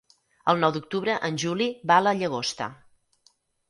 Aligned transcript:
El 0.53 0.63
nou 0.63 0.73
d'octubre 0.77 1.19
en 1.31 1.39
Juli 1.45 1.69
va 1.93 2.01
a 2.01 2.07
la 2.09 2.17
Llagosta. 2.23 2.75